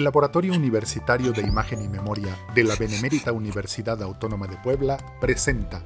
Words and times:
El 0.00 0.04
Laboratorio 0.04 0.54
Universitario 0.54 1.30
de 1.30 1.42
Imagen 1.42 1.82
y 1.82 1.86
Memoria 1.86 2.34
de 2.54 2.64
la 2.64 2.74
Benemérita 2.74 3.32
Universidad 3.32 4.02
Autónoma 4.02 4.46
de 4.46 4.56
Puebla 4.56 4.96
presenta 5.20 5.82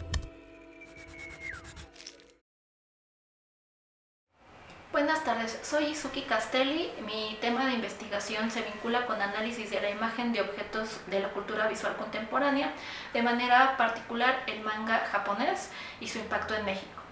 Buenas 4.92 5.24
tardes, 5.24 5.58
soy 5.64 5.86
Izuki 5.86 6.22
Castelli. 6.22 6.92
Mi 7.04 7.36
tema 7.40 7.66
de 7.66 7.72
investigación 7.72 8.52
se 8.52 8.62
vincula 8.62 9.04
con 9.06 9.20
análisis 9.20 9.68
de 9.70 9.80
la 9.80 9.90
imagen 9.90 10.32
de 10.32 10.42
objetos 10.42 11.00
de 11.08 11.18
la 11.18 11.32
cultura 11.32 11.66
visual 11.66 11.96
contemporánea, 11.96 12.72
de 13.12 13.20
manera 13.20 13.76
particular 13.76 14.44
el 14.46 14.60
manga 14.60 15.08
japonés 15.10 15.70
y 15.98 16.06
su 16.06 16.20
impacto 16.20 16.54
en 16.54 16.64
México. 16.66 17.03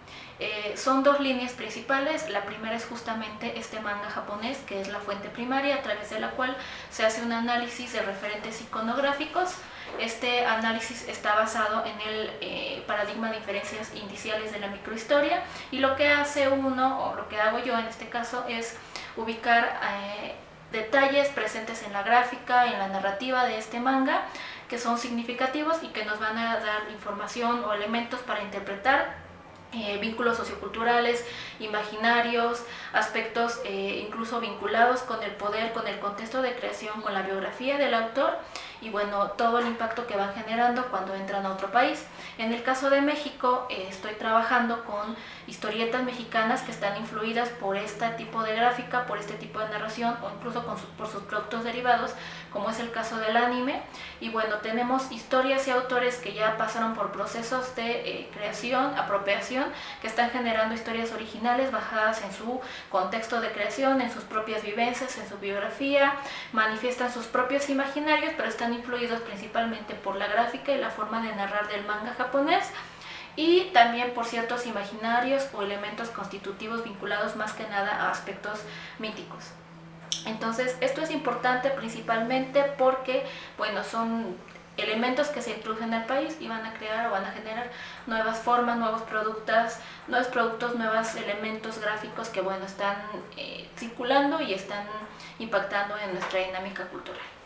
Eh, 0.45 0.77
son 0.77 1.05
dos 1.05 1.21
líneas 1.21 1.53
principales. 1.53 2.29
La 2.29 2.43
primera 2.45 2.75
es 2.75 2.85
justamente 2.85 3.61
este 3.61 3.79
manga 3.79 4.11
japonés, 4.11 4.59
que 4.67 4.81
es 4.81 4.89
la 4.89 4.99
fuente 4.99 5.29
primaria 5.29 5.77
a 5.77 5.83
través 5.83 6.11
de 6.11 6.19
la 6.19 6.31
cual 6.31 6.57
se 6.91 7.07
hace 7.07 7.23
un 7.23 7.31
análisis 7.31 7.93
de 7.93 8.03
referentes 8.03 8.61
iconográficos. 8.61 9.55
Este 10.01 10.45
análisis 10.45 11.07
está 11.07 11.37
basado 11.37 11.85
en 11.87 12.01
el 12.01 12.31
eh, 12.41 12.83
paradigma 12.89 13.31
de 13.31 13.37
inferencias 13.37 13.95
indiciales 13.95 14.51
de 14.51 14.59
la 14.59 14.67
microhistoria 14.67 15.45
y 15.71 15.79
lo 15.79 15.95
que 15.95 16.09
hace 16.09 16.49
uno, 16.49 17.05
o 17.05 17.15
lo 17.15 17.29
que 17.29 17.41
hago 17.41 17.61
yo 17.61 17.79
en 17.79 17.87
este 17.87 18.09
caso, 18.09 18.45
es 18.49 18.77
ubicar 19.17 19.81
eh, 19.93 20.35
detalles 20.73 21.29
presentes 21.29 21.85
en 21.85 21.93
la 21.93 22.03
gráfica, 22.03 22.67
en 22.67 22.81
la 22.81 22.89
narrativa 22.89 23.45
de 23.45 23.59
este 23.59 23.79
manga, 23.79 24.23
que 24.69 24.79
son 24.79 24.99
significativos 24.99 25.85
y 25.85 25.89
que 25.89 26.05
nos 26.05 26.19
van 26.19 26.37
a 26.37 26.59
dar 26.59 26.91
información 26.91 27.65
o 27.65 27.75
elementos 27.75 28.19
para 28.23 28.43
interpretar 28.43 29.22
eh, 29.73 29.99
vínculos 29.99 30.37
socioculturales, 30.37 31.25
imaginarios, 31.59 32.63
aspectos 32.93 33.61
eh, 33.65 34.05
incluso 34.07 34.39
vinculados 34.41 35.01
con 35.01 35.23
el 35.23 35.33
poder, 35.33 35.73
con 35.73 35.87
el 35.87 35.99
contexto 35.99 36.43
de 36.43 36.55
creación, 36.55 37.01
con 37.01 37.15
la 37.15 37.23
biografía 37.23 37.79
del 37.79 37.95
autor 37.95 38.37
y 38.83 38.91
bueno, 38.91 39.31
todo 39.33 39.61
el 39.61 39.67
impacto 39.67 40.07
que 40.07 40.17
van 40.17 40.35
generando 40.35 40.87
cuando 40.91 41.15
entran 41.15 41.47
a 41.47 41.53
otro 41.53 41.71
país. 41.71 42.05
En 42.39 42.53
el 42.53 42.63
caso 42.63 42.89
de 42.89 43.03
México, 43.03 43.67
eh, 43.69 43.87
estoy 43.91 44.15
trabajando 44.15 44.85
con 44.85 45.15
historietas 45.47 46.03
mexicanas 46.03 46.63
que 46.63 46.71
están 46.71 46.97
influidas 46.97 47.51
por 47.51 47.77
este 47.77 48.09
tipo 48.11 48.43
de 48.43 48.55
gráfica, 48.55 49.07
por 49.07 49.19
este 49.19 49.35
tipo 49.35 49.59
de 49.59 49.69
narración 49.69 50.17
o 50.23 50.31
incluso 50.31 50.65
por 50.97 51.09
sus 51.09 51.23
productos 51.23 51.65
derivados, 51.65 52.15
como 52.51 52.71
es 52.71 52.81
el 52.81 52.91
caso 52.91 53.19
del 53.19 53.37
anime. 53.37 53.83
Y 54.21 54.31
bueno, 54.31 54.57
tenemos 54.57 55.13
historias 55.13 55.69
y 55.69 55.73
autores 55.73 56.17
que 56.17 56.33
ya 56.33 56.57
pasaron 56.57 56.95
por 56.95 57.13
procesos 57.13 57.77
de 57.77 57.91
eh, 57.91 58.31
creación, 58.33 58.99
apropiación, 58.99 59.67
que 60.01 60.07
están 60.07 60.31
generando 60.31 60.75
historias 60.75 61.13
originales 61.13 61.71
basadas 61.71 62.23
en 62.23 62.33
su 62.33 62.61
contexto 62.89 63.43
de 63.43 63.53
creación, 63.53 64.01
en 64.01 64.11
sus 64.11 64.25
propias 64.25 64.63
vivencias, 64.63 65.19
en 65.19 65.29
su 65.29 65.39
biografía, 65.39 66.15
manifiestan 66.53 67.13
sus 67.13 67.27
propios 67.27 67.69
imaginarios, 67.69 68.33
pero 68.37 68.49
están 68.49 68.73
influidos 68.73 69.21
principalmente 69.21 69.95
por 69.95 70.17
la 70.17 70.29
gráfica 70.29 70.73
y 70.73 70.79
la 70.79 70.91
forma 70.91 71.23
de 71.23 71.35
narrar 71.35 71.69
del 71.69 71.85
manga 71.85 72.15
japonés 72.23 72.71
y 73.37 73.71
también 73.73 74.13
por 74.13 74.27
ciertos 74.27 74.67
imaginarios 74.67 75.49
o 75.55 75.63
elementos 75.63 76.09
constitutivos 76.11 76.85
vinculados 76.85 77.37
más 77.37 77.53
que 77.53 77.67
nada 77.69 77.91
a 77.91 78.11
aspectos 78.11 78.61
míticos. 78.99 79.45
Entonces, 80.27 80.77
esto 80.81 81.01
es 81.01 81.11
importante 81.11 81.71
principalmente 81.71 82.63
porque, 82.79 83.25
bueno, 83.57 83.83
son 83.83 84.37
elementos 84.77 85.29
que 85.29 85.43
se 85.43 85.53
introducen 85.53 85.93
al 85.93 86.07
país 86.07 86.37
y 86.41 86.49
van 86.49 86.65
a 86.65 86.73
crear 86.75 87.09
o 87.09 87.11
van 87.11 87.25
a 87.25 87.33
generar 87.33 87.71
nuevas 88.07 88.39
formas, 88.39 88.79
nuevos 88.79 89.03
productos, 89.03 89.79
nuevos 90.09 90.29
productos, 90.29 90.77
nuevos 90.77 91.15
elementos 91.17 91.81
gráficos 91.81 92.29
que, 92.29 92.41
bueno, 92.41 92.65
están 92.65 92.97
eh, 93.37 93.69
circulando 93.77 94.41
y 94.41 94.55
están 94.55 94.87
impactando 95.39 95.97
en 95.99 96.13
nuestra 96.13 96.41
dinámica 96.41 96.85
cultural. 96.85 97.42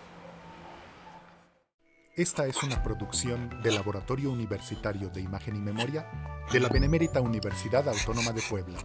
Esta 2.16 2.46
es 2.46 2.62
una 2.62 2.82
producción 2.82 3.60
del 3.62 3.74
Laboratorio 3.74 4.32
Universitario 4.32 5.10
de 5.10 5.20
Imagen 5.20 5.54
y 5.54 5.60
Memoria 5.60 6.10
de 6.50 6.60
la 6.60 6.70
Benemérita 6.70 7.20
Universidad 7.20 7.86
Autónoma 7.86 8.32
de 8.32 8.40
Puebla. 8.40 8.78